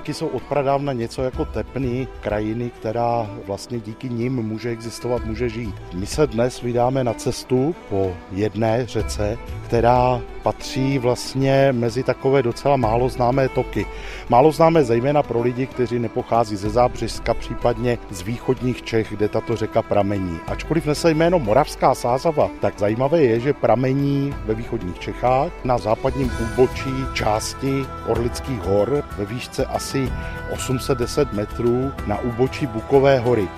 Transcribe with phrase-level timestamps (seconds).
[0.00, 5.74] Řeky jsou odpradávna něco jako tepný krajiny, která vlastně díky nim může existovat, může žít.
[5.94, 12.76] My se dnes vydáme na cestu po jedné řece, která patří vlastně mezi takové docela
[12.76, 13.86] málo známé toky.
[14.28, 19.56] Málo známé zejména pro lidi, kteří nepochází ze Zábřežska, případně z východních Čech, kde tato
[19.56, 20.38] řeka pramení.
[20.46, 26.30] Ačkoliv nese jméno Moravská Sázava, tak zajímavé je, že pramení ve východních Čechách na západním
[26.42, 30.12] úbočí části Orlických hor ve výšce asi
[30.52, 33.48] 810 metrů na úbočí Bukové hory.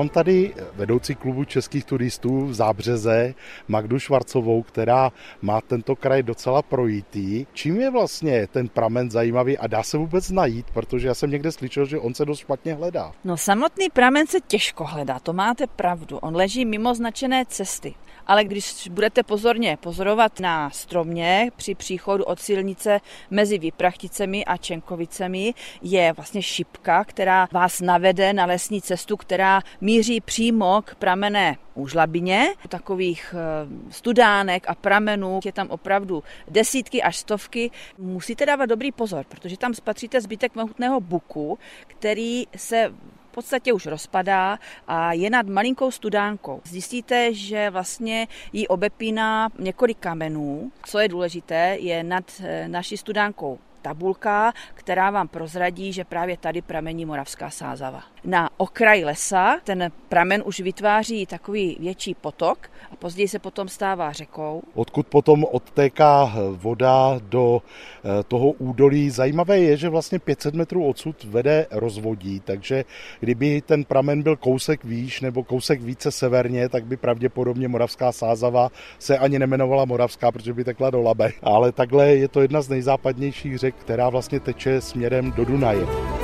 [0.00, 3.34] Mám tady vedoucí klubu českých turistů v Zábřeze,
[3.68, 5.12] Magdu Švarcovou, která
[5.42, 7.46] má tento kraj docela projítý.
[7.52, 11.52] Čím je vlastně ten pramen zajímavý a dá se vůbec najít, protože já jsem někde
[11.52, 13.12] slyšel, že on se dost špatně hledá.
[13.24, 16.18] No samotný pramen se těžko hledá, to máte pravdu.
[16.18, 17.94] On leží mimo značené cesty
[18.26, 25.54] ale když budete pozorně pozorovat na stromě při příchodu od silnice mezi Vyprachticemi a Čenkovicemi,
[25.82, 32.54] je vlastně šipka, která vás navede na lesní cestu, která míří přímo k pramené úžlabině.
[32.68, 37.70] Takových eh, studánek a pramenů je tam opravdu desítky až stovky.
[37.98, 42.92] Musíte dávat dobrý pozor, protože tam spatříte zbytek mohutného buku, který se
[43.30, 46.60] v podstatě už rozpadá a je nad malinkou studánkou.
[46.64, 50.72] Zjistíte, že vlastně ji obepíná několik kamenů.
[50.84, 56.62] Co je důležité, je nad eh, naší studánkou tabulka, která vám prozradí, že právě tady
[56.62, 58.02] pramení Moravská sázava.
[58.24, 64.12] Na okraj lesa ten pramen už vytváří takový větší potok a později se potom stává
[64.12, 64.62] řekou.
[64.74, 69.10] Odkud potom odtéká voda do eh, toho údolí.
[69.10, 72.84] Zajímavé je, že vlastně 500 metrů odsud vede rozvodí, takže
[73.20, 78.68] kdyby ten pramen byl kousek výš nebo kousek více severně, tak by pravděpodobně Moravská sázava
[78.98, 81.32] se ani nemenovala Moravská, protože by tekla do Labe.
[81.42, 86.19] Ale takhle je to jedna z nejzápadnějších řek, která vlastně teče směrem do Dunaje.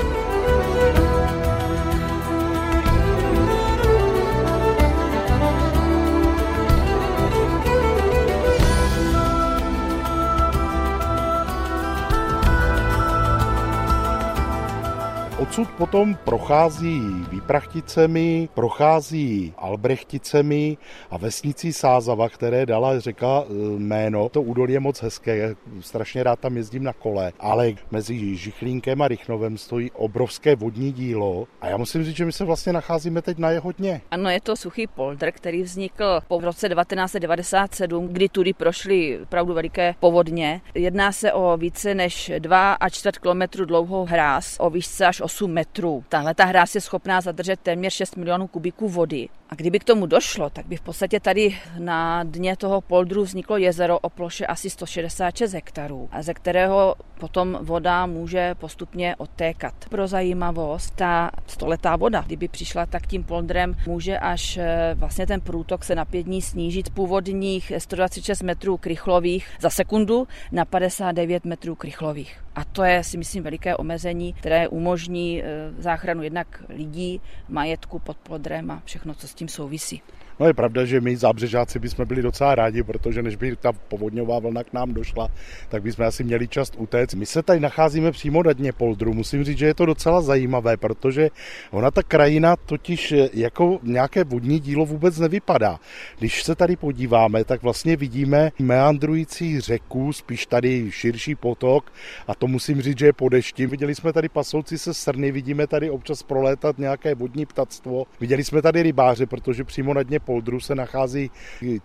[15.47, 20.77] Odsud potom prochází Výprachticemi, prochází Albrechticemi
[21.11, 24.29] a vesnicí Sázava, které dala řeka e, jméno.
[24.29, 29.09] To údolí je moc hezké, strašně rád tam jezdím na kole, ale mezi Žichlínkem a
[29.09, 33.39] Rychnovem stojí obrovské vodní dílo a já musím říct, že my se vlastně nacházíme teď
[33.39, 34.01] na jeho dně.
[34.11, 39.95] Ano, je to suchý poldr, který vznikl po roce 1997, kdy tudy prošly opravdu veliké
[40.01, 40.61] povodně.
[40.75, 45.36] Jedná se o více než 2 a čtvrt kilometru dlouhou hráz o výšce až 8
[45.43, 46.05] metrů.
[46.09, 49.29] Tahle ta hráz je schopná zadržet téměř 6 milionů kubíků vody.
[49.51, 53.57] A kdyby k tomu došlo, tak by v podstatě tady na dně toho poldru vzniklo
[53.57, 59.75] jezero o ploše asi 166 hektarů, a ze kterého potom voda může postupně odtékat.
[59.89, 65.41] Pro zajímavost, ta stoletá voda, kdyby přišla, tak tím poldrem může až eh, vlastně ten
[65.41, 71.75] průtok se na pět dní snížit původních 126 metrů krychlových za sekundu na 59 metrů
[71.75, 72.46] krychlových.
[72.57, 75.47] A to je si myslím veliké omezení, které umožní eh,
[75.79, 80.03] záchranu jednak lidí, majetku pod poldrem a všechno, co s tím souvisí.
[80.41, 84.39] No je pravda, že my zábřežáci bychom byli docela rádi, protože než by ta povodňová
[84.39, 85.29] vlna k nám došla,
[85.69, 87.15] tak bychom asi měli čas utéct.
[87.15, 89.15] My se tady nacházíme přímo na dně poldru.
[89.15, 91.29] Musím říct, že je to docela zajímavé, protože
[91.71, 95.81] ona ta krajina totiž jako nějaké vodní dílo vůbec nevypadá.
[96.19, 101.93] Když se tady podíváme, tak vlastně vidíme meandrující řeku, spíš tady širší potok
[102.27, 103.67] a to musím říct, že je po dešti.
[103.67, 108.05] Viděli jsme tady pasouci se srny, vidíme tady občas prolétat nějaké vodní ptactvo.
[108.21, 111.31] Viděli jsme tady rybáře, protože přímo na dně poldru se nachází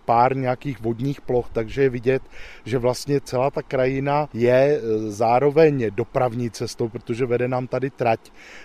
[0.05, 2.21] pár nějakých vodních ploch, takže je vidět,
[2.65, 4.79] že vlastně celá ta krajina je e,
[5.11, 8.19] zároveň dopravní cestou, protože vede nám tady trať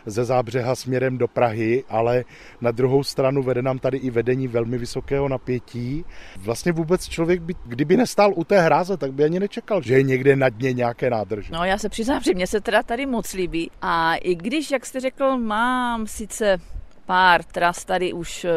[0.06, 2.24] ze zábřeha směrem do Prahy, ale
[2.60, 6.04] na druhou stranu vede nám tady i vedení velmi vysokého napětí.
[6.38, 10.02] Vlastně vůbec člověk, by, kdyby nestál u té hráze, tak by ani nečekal, že je
[10.02, 11.52] někde na dně nějaké nádrže.
[11.52, 13.70] No já přiznám, že mě se teda tady moc líbí.
[13.82, 16.58] A i když, jak jste řekl, mám sice
[17.06, 18.50] pár tras tady už eh,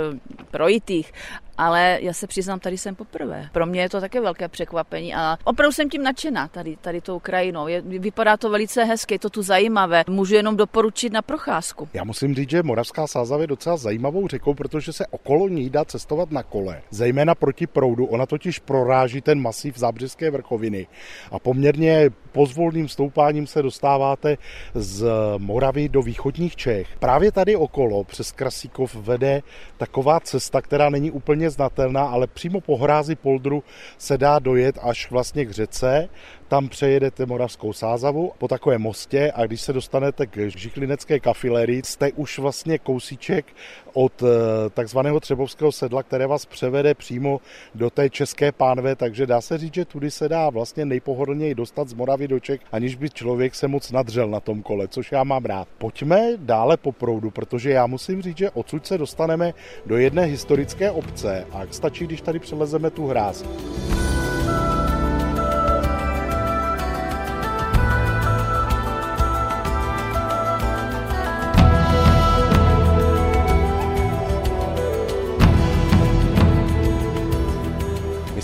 [0.52, 1.14] projitých,
[1.60, 3.50] ale já se přiznám, tady jsem poprvé.
[3.52, 7.20] Pro mě je to také velké překvapení a opravdu jsem tím nadšená tady, tady tou
[7.20, 7.68] krajinou.
[7.68, 10.04] Je, vypadá to velice hezky, je to tu zajímavé.
[10.10, 11.88] Můžu jenom doporučit na procházku.
[11.94, 15.86] Já musím říct, že Moravská Sázava je docela zajímavou řekou, protože se okolo ní dá
[15.86, 18.06] cestovat na kole, zejména proti proudu.
[18.06, 20.88] Ona totiž proráží ten masiv zábřeské vrchoviny
[21.32, 24.38] a poměrně pozvolným stoupáním se dostáváte
[24.74, 25.08] z
[25.38, 26.88] Moravy do východních Čech.
[27.00, 29.42] Právě tady okolo přes Krasíkov vede
[29.78, 33.64] taková cesta, která není úplně znatelná, ale přímo po hrázi Poldru
[33.98, 36.10] se dá dojet až vlastně k řece
[36.50, 42.12] tam přejedete Moravskou sázavu po takovém mostě a když se dostanete k Žichlinecké kafilérii, jste
[42.12, 43.46] už vlastně kousíček
[43.94, 47.42] od eh, takzvaného Třebovského sedla, které vás převede přímo
[47.76, 51.90] do té české pánve, takže dá se říct, že tudy se dá vlastně nejpohodlněji dostat
[51.90, 55.24] z Moravy do Čech, aniž by člověk se moc nadřel na tom kole, což já
[55.24, 55.68] mám rád.
[55.78, 59.54] Pojďme dále po proudu, protože já musím říct, že odsud se dostaneme
[59.86, 63.46] do jedné historické obce a stačí, když tady přelezeme tu hráz.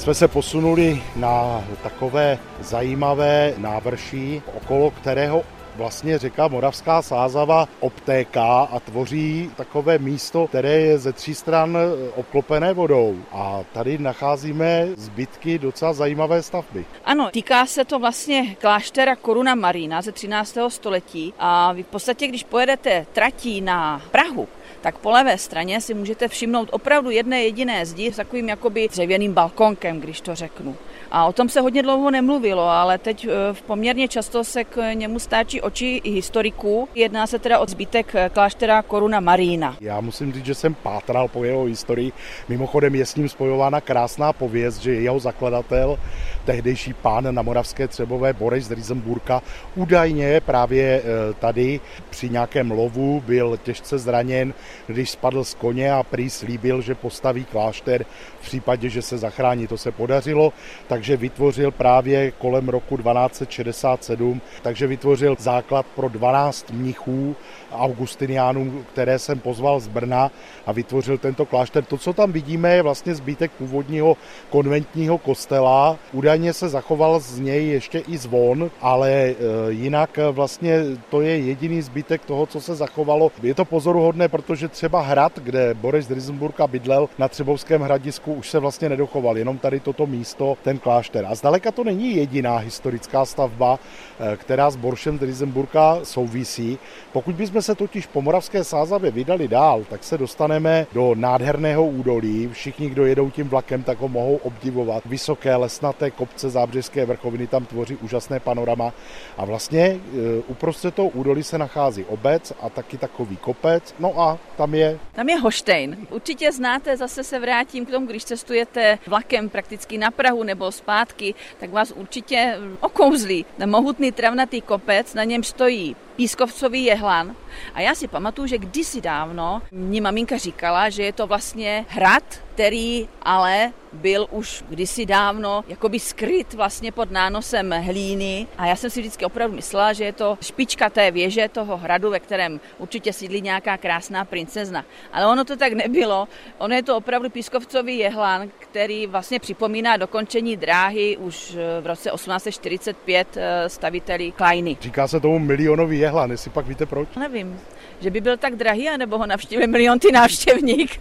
[0.06, 5.44] Jsme se posunuli na takové zajímavé návrší, okolo kterého
[5.76, 11.78] vlastně řeka Moravská Sázava obtéká a tvoří takové místo, které je ze tří stran
[12.16, 13.18] obklopené vodou.
[13.32, 16.86] A tady nacházíme zbytky docela zajímavé stavby.
[17.06, 20.58] Ano, týká se to vlastně kláštera Koruna Marina ze 13.
[20.68, 24.48] století a vy v podstatě, když pojedete tratí na Prahu,
[24.86, 29.34] tak po levé straně si můžete všimnout opravdu jedné jediné zdi s takovým jakoby dřevěným
[29.34, 30.76] balkonkem, když to řeknu.
[31.16, 35.20] A o tom se hodně dlouho nemluvilo, ale teď eh, poměrně často se k němu
[35.20, 36.90] stáčí oči i historiků.
[36.96, 39.78] Jedná se teda o zbytek eh, kláštera Koruna Marína.
[39.82, 42.12] Já musím říct, že jsem pátral po jeho historii.
[42.50, 46.00] Mimochodem je s ním spojována krásná pověst, že jeho zakladatel,
[46.46, 49.42] tehdejší pán na Moravské Třebové Boris z Riesenburka,
[49.76, 51.80] údajně právě eh, tady
[52.10, 54.54] při nějakém lovu byl těžce zraněn,
[54.88, 58.06] když spadl z koně a prý slíbil, že postaví klášter
[58.42, 59.68] v případě, že se zachrání.
[59.68, 60.54] To se podařilo,
[60.88, 67.36] takže vytvořil právě kolem roku 1267, takže vytvořil základ pro 12 mnichů
[67.78, 70.32] augustiniánů, které jsem pozval z Brna
[70.66, 71.86] a vytvořil tento klášter.
[71.86, 74.18] To, co tam vidíme, je vlastně zbytek původního
[74.50, 75.98] konventního kostela.
[76.14, 79.36] Údajně se zachoval z něj ještě i zvon, ale e,
[79.70, 83.32] jinak vlastně to je jediný zbytek toho, co se zachovalo.
[83.44, 88.60] Je to pozoruhodné, protože třeba hrad, kde Boris Drisenburka bydlel na Třebovském hradisku, už se
[88.60, 91.26] vlastně nedochoval, jenom tady toto místo, ten klášter.
[91.26, 93.80] A zdaleka to není jediná historická stavba,
[94.15, 96.80] e, která s Boršem Drisenburka souvisí.
[97.14, 102.50] Pokud bychom se totiž po Moravské sázavě vydali dál, tak se dostaneme do nádherného údolí.
[102.52, 105.06] Všichni, kdo jedou tím vlakem, tak ho mohou obdivovat.
[105.06, 108.94] Vysoké lesnaté kopce zábřežské vrchoviny tam tvoří úžasné panorama.
[109.38, 110.00] A vlastně e,
[110.48, 113.96] uprostřed toho údolí se nachází obec a taky takový kopec.
[114.00, 115.00] No a tam je...
[115.12, 115.98] Tam je Hoštejn.
[116.10, 121.34] Určitě znáte, zase se vrátím k tomu, když cestujete vlakem prakticky na Prahu nebo zpátky,
[121.60, 123.46] tak vás určitě okouzlí.
[123.66, 127.36] Mohutný travnatý kopec, na něm stojí pískovcový jehlan.
[127.74, 132.45] A já si pamatuju, že kdysi dávno mě maminka říkala, že je to vlastně hrad,
[132.56, 138.90] který ale byl už kdysi dávno jakoby skryt vlastně pod nánosem hlíny a já jsem
[138.90, 143.14] si vždycky opravdu myslela, že je to špička té věže toho hradu, ve kterém určitě
[143.14, 144.86] sídlí nějaká krásná princezna.
[145.14, 146.28] Ale ono to tak nebylo.
[146.58, 153.28] Ono je to opravdu pískovcový jehlan, který vlastně připomíná dokončení dráhy už v roce 1845
[153.38, 154.78] eh, staviteli Kleiny.
[154.82, 157.10] Říká se tomu milionový jehlan, jestli pak víte proč?
[157.16, 157.60] Nevím
[158.02, 160.98] že by byl tak drahý, anebo ho navštívil milion ty návštěvník.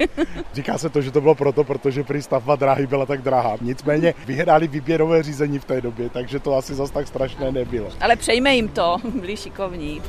[0.54, 3.56] Říká se to, že to bylo proto, protože prý stavba dráhy byla tak drahá.
[3.60, 7.88] Nicméně vyhráli výběrové řízení v té době, takže to asi zas tak strašné nebylo.
[8.00, 10.02] Ale přejme jim to, byli šikovní.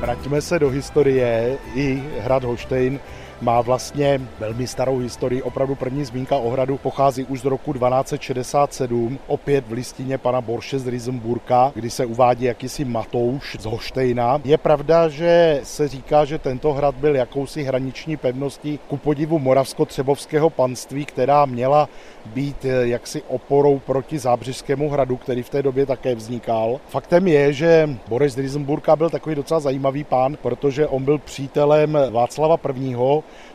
[0.00, 1.58] Vraťme se do historie.
[1.74, 3.00] I hrad Holštejn
[3.40, 5.42] má vlastně velmi starou historii.
[5.42, 10.78] Opravdu první zmínka o hradu pochází už z roku 1267, opět v listině pana Borše
[10.78, 14.40] z Riesenburka, kdy se uvádí jakýsi Matouš z Hoštejna.
[14.44, 20.50] Je pravda, že se říká, že tento hrad byl jakousi hraniční pevností ku podivu moravsko-třebovského
[20.50, 21.88] panství, která měla
[22.26, 26.80] být eh, jaksi oporou proti Zábřežskému hradu, který v té době také vznikal.
[26.88, 31.98] Faktem je, že Boris z Riesenburka byl takový docela zajímavý pán, protože on byl přítelem
[32.10, 32.94] Václava I.,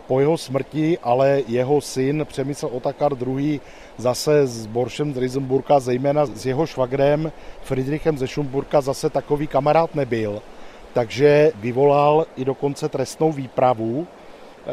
[0.07, 3.60] Po jeho smrti ale jeho syn Přemysl Otakar II.
[3.98, 7.31] zase s Boršem z Risenburka, zejména s jeho švagrem
[7.62, 10.41] Friedrichem ze Schumburka zase takový kamarád nebyl.
[10.93, 14.07] Takže vyvolal i dokonce trestnou výpravu,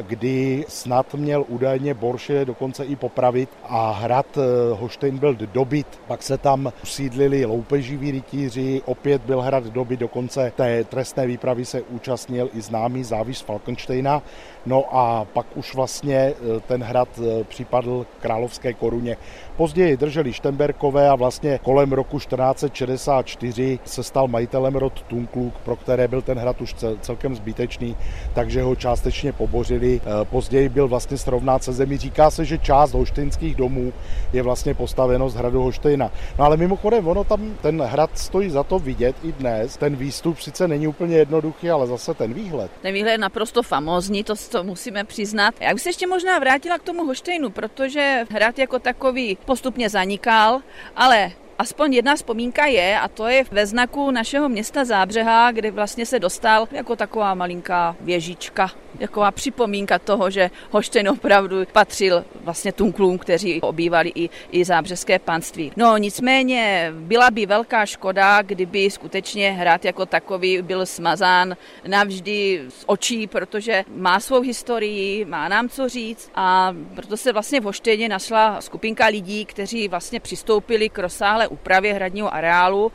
[0.02, 4.40] kdy snad měl údajně Borše dokonce i popravit a hrad eh,
[4.74, 5.86] Hoštejn byl dobyt.
[6.06, 11.82] Pak se tam usídlili loupeživí rytíři, opět byl hrad dobyt, dokonce té trestné výpravy se
[11.82, 14.22] účastnil i známý závis Falkensteina.
[14.66, 19.16] No a pak už vlastně eh, ten hrad eh, připadl královské koruně.
[19.56, 26.08] Později drželi Štemberkové a vlastně kolem roku 1464 se stal majitelem rod Tunkluk, pro které
[26.08, 27.96] byl ten hrad už celkem zbytečný,
[28.34, 30.00] takže ho částečně pobořili.
[30.04, 31.98] Eh, později byl vlastně srovnán se zemí.
[31.98, 33.92] Říká se, že část hoštinských domů
[34.32, 36.10] je vlastně postaveno z hradu Hoštejna.
[36.38, 39.76] No ale mimochodem, ono tam ten hrad stojí za to vidět i dnes.
[39.76, 42.70] Ten výstup sice není úplně jednoduchý, ale zase ten výhled.
[42.82, 45.54] Ten výhled je naprosto famózní, to, to musíme přiznat.
[45.60, 50.62] Já bych se ještě možná vrátila k tomu Hoštejnu, protože hrad jako takový postupně zanikal,
[50.96, 56.06] ale Aspoň jedna vzpomínka je, a to je ve znaku našeho města Zábřeha, kde vlastně
[56.06, 63.18] se dostal jako taková malinká věžička taková připomínka toho, že Hoštěn opravdu patřil vlastně Tunklům,
[63.18, 65.72] kteří obývali i, i zábřeské panství.
[65.76, 71.56] No nicméně byla by velká škoda, kdyby skutečně hrad jako takový byl smazán
[71.86, 77.60] navždy z očí, protože má svou historii, má nám co říct a proto se vlastně
[77.60, 82.92] v Hoštěně našla skupinka lidí, kteří vlastně přistoupili k rozsáhlé úpravě hradního areálu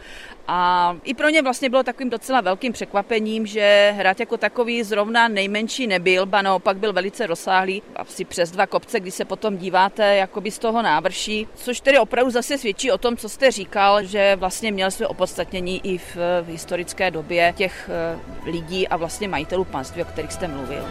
[0.48, 5.28] a i pro ně vlastně bylo takovým docela velkým překvapením, že hrad jako takový zrovna
[5.28, 10.16] nejmenší nebyl, ba naopak byl velice rozsáhlý, asi přes dva kopce, když se potom díváte
[10.16, 14.36] jakoby z toho návrší, což tedy opravdu zase svědčí o tom, co jste říkal, že
[14.36, 18.20] vlastně měl své opodstatnění i v, v historické době těch eh,
[18.52, 20.86] lidí a vlastně majitelů panství, o kterých jste mluvil.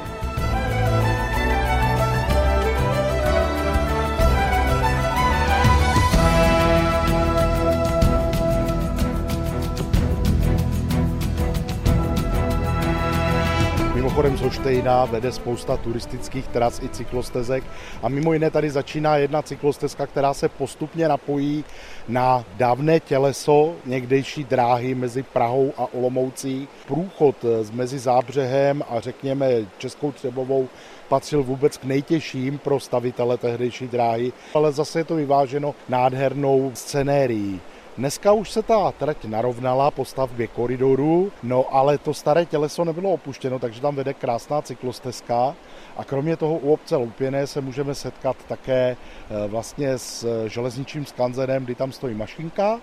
[14.05, 17.65] Mimochodem z Hoštejna vede spousta turistických tras i cyklostezek
[18.03, 21.65] a mimo jiné tady začíná jedna cyklostezka, která se postupně napojí
[22.09, 26.69] na dávné těleso někdejší dráhy mezi Prahou a Olomoucí.
[26.87, 27.37] Průchod
[27.73, 30.69] mezi Zábřehem a řekněme Českou Třebovou
[31.09, 37.61] patřil vůbec k nejtěžším pro stavitele tehdejší dráhy, ale zase je to vyváženo nádhernou scenérií.
[37.99, 43.11] Dneska už se ta trať narovnala po stavbě koridoru, no ale to staré těleso nebylo
[43.11, 45.55] opuštěno, takže tam vede krásná cyklostezka.
[45.97, 51.65] A kromě toho u obce Loupěné se můžeme setkat také eh, vlastně s železničním skanzenem,
[51.65, 52.81] kdy tam stojí mašinka,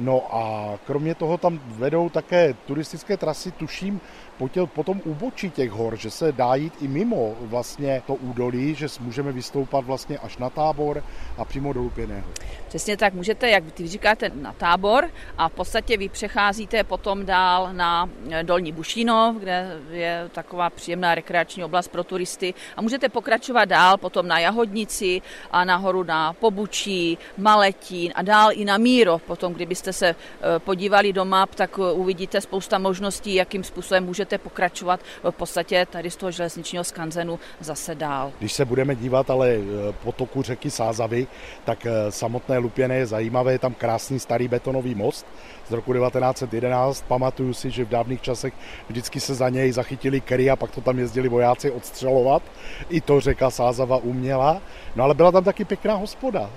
[0.00, 4.00] No a kromě toho tam vedou také turistické trasy, tuším,
[4.38, 8.14] po, tě, po tom úbočí těch hor, že se dá jít i mimo vlastně to
[8.14, 11.02] údolí, že můžeme vystoupat vlastně až na tábor
[11.36, 12.28] a přímo do Lupěného.
[12.68, 17.68] Přesně tak, můžete, jak ty říkáte, na tábor a v podstatě vy přecházíte potom dál
[17.72, 18.10] na
[18.42, 24.28] Dolní Bušínov, kde je taková příjemná rekreační oblast pro turisty a můžete pokračovat dál potom
[24.28, 29.18] na Jahodnici a nahoru na Pobučí, Maletín a dál i na Míro.
[29.18, 34.27] Potom, kdybyste se eh, podívali do map, tak eh, uvidíte spousta možností, jakým způsobem můžete
[34.28, 38.32] můžete pokračovat v podstatě tady z toho železničního skanzenu zase dál.
[38.38, 39.62] Když se budeme dívat ale e,
[40.04, 41.26] po toku řeky Sázavy,
[41.64, 45.26] tak e, samotné Lupěné je zajímavé, je tam krásný starý betonový most
[45.68, 47.04] z roku 1911.
[47.08, 48.52] Pamatuju si, že v dávných časech
[48.88, 52.42] vždycky se za něj zachytili kery a pak to tam jezdili vojáci odstřelovat.
[52.88, 54.60] I to řeka Sázava uměla.
[54.96, 56.50] No ale byla tam taky pěkná hospoda.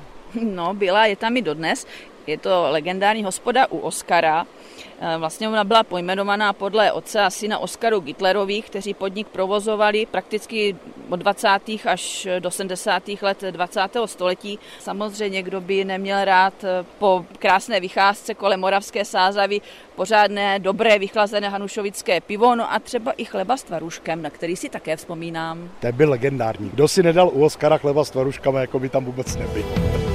[0.43, 1.87] No, byla, je tam i dodnes.
[2.31, 4.47] Je to legendární hospoda u Oskara.
[5.00, 10.75] E, vlastně ona byla pojmenovaná podle otce a syna Oskaru Gitlerových, kteří podnik provozovali prakticky
[11.09, 11.47] od 20.
[11.85, 13.03] až do 70.
[13.21, 13.79] let 20.
[14.05, 14.59] století.
[14.79, 19.61] Samozřejmě, kdo by neměl rád e, po krásné vycházce kolem Moravské sázavy
[19.95, 24.69] pořádné, dobré, vychlazené hanušovické pivo, no a třeba i chleba s tvaruškem, na který si
[24.69, 25.69] také vzpomínám.
[25.79, 26.69] To byl legendární.
[26.69, 30.11] Kdo si nedal u Oskara chleba s tvaruškami, jako by tam vůbec nebyl.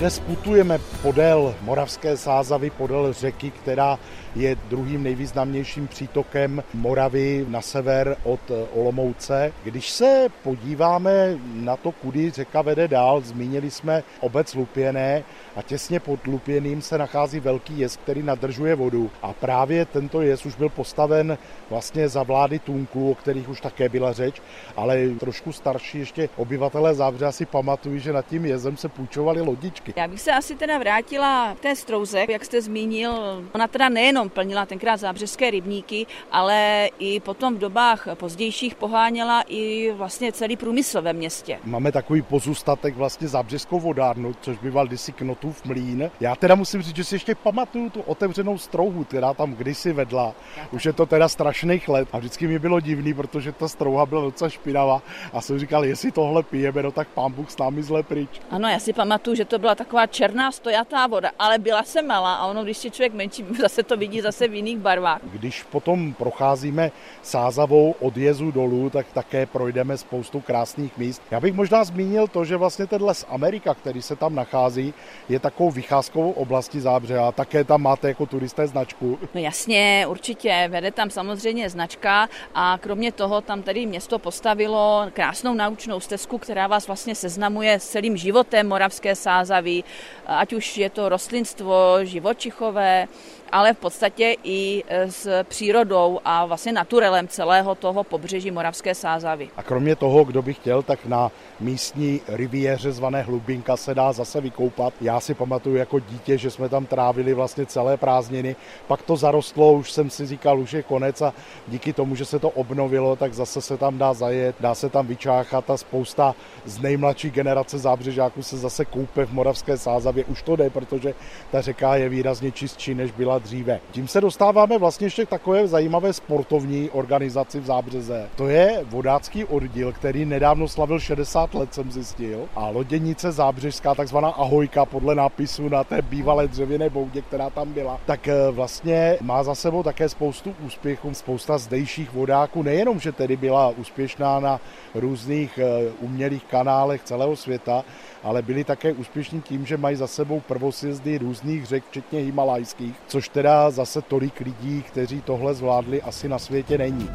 [0.00, 3.98] Dnes putujeme podél Moravské sázavy, podél řeky, která
[4.36, 8.40] je druhým nejvýznamnějším přítokem Moravy na sever od
[8.74, 9.52] Olomouce.
[9.64, 15.22] Když se podíváme na to, kudy řeka vede dál, zmínili jsme obec Lupěné,
[15.56, 20.46] a těsně pod Lupěným se nachází velký jez, který nadržuje vodu a právě tento jez
[20.46, 21.38] už byl postaven
[21.70, 24.42] vlastně za vlády Tunklů, o kterých už také byla řeč,
[24.76, 29.94] ale trošku starší ještě obyvatelé Zábře si pamatují, že nad tím jezem se půjčovaly lodičky.
[29.96, 33.44] Já bych se asi teda vrátila k té strouze, jak jste zmínil.
[33.54, 39.92] Ona teda nejenom plnila tenkrát zábřežské rybníky, ale i potom v dobách pozdějších poháněla i
[39.92, 41.58] vlastně celý průmysl ve městě.
[41.64, 45.12] Máme takový pozůstatek vlastně zábřeskou vodárnu, což býval kdysi
[45.50, 46.10] Knotův mlín.
[46.20, 50.34] Já teda musím říct, že si ještě pamatuju tu otevřenou strouhu, která tam kdysi vedla.
[50.72, 54.22] Už je to teda strašných let a vždycky mi bylo divný, protože ta strouha byla
[54.22, 55.02] docela špinavá
[55.32, 58.30] a jsem říkal, jestli tohle pijeme, no tak pán Bůh s námi zle pryč.
[58.50, 62.34] Ano, já si pamatuju, že to byla taková černá stojatá voda, ale byla se malá
[62.34, 65.20] a ono, když si člověk menší, zase to vidí zase v jiných barvách.
[65.24, 66.90] Když potom procházíme
[67.22, 71.22] Sázavou od jezu dolů, tak také projdeme spoustu krásných míst.
[71.30, 74.94] Já bych možná zmínil to, že vlastně ten les Amerika, který se tam nachází,
[75.30, 79.18] je takovou vycházkovou oblastí Zábře a také tam máte jako turisté značku.
[79.34, 85.54] No jasně, určitě, vede tam samozřejmě značka a kromě toho tam tedy město postavilo krásnou
[85.54, 89.84] naučnou stezku, která vás vlastně seznamuje s celým životem Moravské sázaví,
[90.26, 93.06] ať už je to rostlinstvo, živočichové,
[93.52, 99.48] ale v podstatě i e, s přírodou a vlastně naturelem celého toho pobřeží Moravské Sázavy.
[99.56, 101.30] A kromě toho, kdo by chtěl, tak na
[101.60, 104.94] místní riviéře zvané Hlubinka se dá zase vykoupat.
[105.00, 109.72] Já si pamatuju jako dítě, že jsme tam trávili vlastně celé prázdniny, pak to zarostlo,
[109.72, 111.34] už jsem si říkal, už je konec a
[111.68, 115.06] díky tomu, že se to obnovilo, tak zase se tam dá zajet, dá se tam
[115.06, 120.24] vyčáchat a spousta z nejmladší generace zábřežáků se zase koupe v Moravské Sázavě.
[120.24, 121.14] Už to jde, protože
[121.50, 123.80] ta řeka je výrazně čistší, než byla dříve.
[123.90, 128.28] Tím se dostáváme vlastně ještě k takové zajímavé sportovní organizaci v Zábřeze.
[128.36, 132.48] To je vodácký oddíl, který nedávno slavil 60 let, jsem zjistil.
[132.56, 138.00] A loděnice zábřežská, takzvaná ahojka podle nápisu na té bývalé dřevěné boudě, která tam byla,
[138.06, 143.36] tak eh, vlastně má za sebou také spoustu úspěchů, spousta zdejších vodáků, nejenom, že tedy
[143.36, 144.60] byla úspěšná na
[144.94, 147.84] různých eh, umělých kanálech celého světa,
[148.22, 153.28] ale byli také úspěšní tím, že mají za sebou prvosjezdy různých řek, včetně himalajských, což
[153.32, 157.10] teda zase tolik lidí, kteří tohle zvládli, asi na světě není.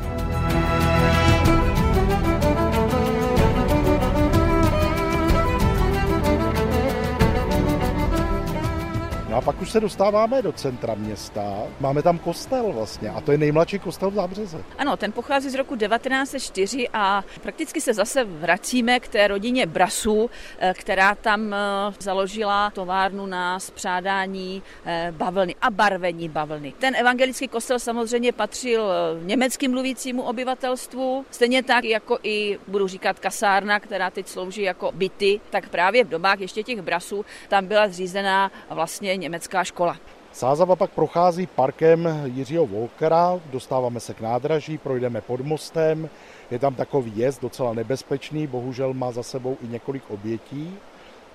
[9.36, 11.64] No a pak už se dostáváme do centra města.
[11.80, 14.64] Máme tam kostel vlastně a to je nejmladší kostel v Zábřeze.
[14.78, 20.30] Ano, ten pochází z roku 1904 a prakticky se zase vracíme k té rodině Brasů,
[20.60, 21.58] eh, která tam eh,
[22.00, 26.74] založila továrnu na spřádání eh, bavlny a barvení bavlny.
[26.80, 28.92] Ten evangelický kostel samozřejmě patřil
[29.24, 35.40] německým mluvícímu obyvatelstvu, stejně tak jako i, budu říkat, kasárna, která teď slouží jako byty,
[35.50, 39.98] tak právě v dobách ještě těch Brasů tam byla zřízená vlastně německá škola.
[40.32, 46.10] Sázava pak prochází parkem Jiřího Volkera, dostáváme se k nádraží, projdeme pod mostem,
[46.52, 50.78] je tam takový jezd docela nebezpečný, bohužel má za sebou i několik obětí.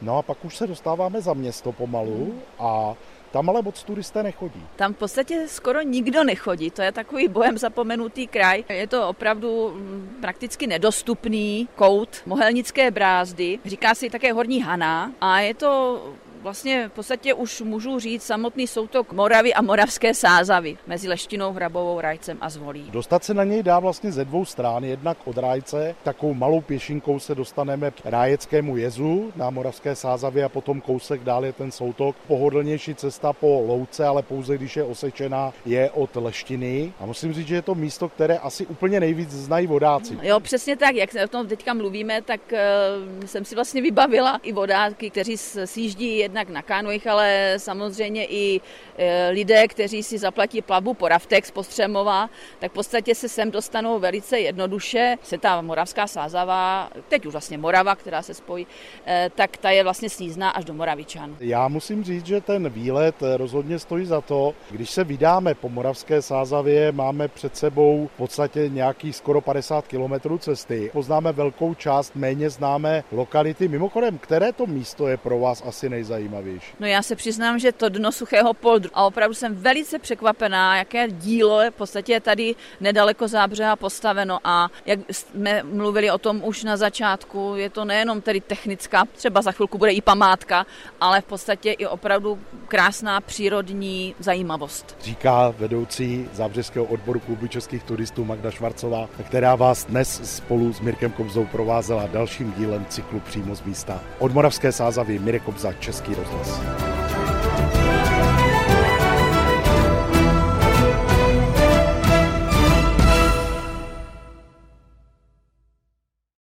[0.02, 2.94] No a pak už se dostáváme za město pomalu a
[3.32, 4.66] tam ale moc turisté nechodí.
[4.76, 8.64] Tam v podstatě skoro nikdo nechodí, to je takový bojem zapomenutý kraj.
[8.68, 15.40] Je to opravdu mm, prakticky nedostupný kout Mohelnické brázdy, říká si také Horní Hana a
[15.40, 16.02] je to
[16.42, 22.00] vlastně v podstatě už můžu říct samotný soutok Moravy a Moravské sázavy mezi Leštinou, Hrabovou,
[22.00, 22.90] Rajcem a Zvolí.
[22.90, 27.18] Dostat se na něj dá vlastně ze dvou stran, jednak od Rajce, takovou malou pěšinkou
[27.18, 32.16] se dostaneme k Rájeckému jezu na Moravské sázavě a potom kousek dál je ten soutok.
[32.26, 36.92] Pohodlnější cesta po Louce, ale pouze když je osečená, je od Leštiny.
[37.00, 40.18] A musím říct, že je to místo, které asi úplně nejvíc znají vodáci.
[40.22, 44.52] Jo, přesně tak, jak o tom teďka mluvíme, tak uh, jsem si vlastně vybavila i
[44.52, 48.60] vodáky, kteří sjíždí jednak na kánoích, ale samozřejmě i
[48.98, 53.50] e, lidé, kteří si zaplatí plavbu po raftech z Postřemova, tak v podstatě se sem
[53.50, 55.16] dostanou velice jednoduše.
[55.22, 58.66] Se ta moravská sázava, teď už vlastně Morava, která se spojí,
[59.06, 61.36] e, tak ta je vlastně snízná až do Moravičan.
[61.40, 64.54] Já musím říct, že ten výlet rozhodně stojí za to.
[64.70, 70.38] Když se vydáme po Moravské sázavě, máme před sebou v podstatě nějakých skoro 50 kilometrů
[70.38, 70.90] cesty.
[70.92, 73.68] Poznáme velkou část méně známé lokality.
[73.68, 76.19] Mimochodem, které to místo je pro vás asi nejzajímavější?
[76.20, 76.74] Nejzajímavější?
[76.80, 78.90] No já se přiznám, že to dno suchého poldru.
[78.94, 84.68] A opravdu jsem velice překvapená, jaké dílo je v podstatě tady nedaleko zábřeha postaveno a
[84.86, 89.52] jak jsme mluvili o tom už na začátku, je to nejenom tedy technická, třeba za
[89.52, 90.66] chvilku bude i památka,
[91.00, 94.96] ale v podstatě i opravdu krásná přírodní zajímavost.
[95.02, 101.12] Říká vedoucí zábřeského odboru klubu českých turistů Magda Švarcová, která vás dnes spolu s Mirkem
[101.12, 104.00] Kobzou provázela dalším dílem cyklu přímo z místa.
[104.18, 106.99] Od Moravské sázavy Mirek Kobza, Český Petersens.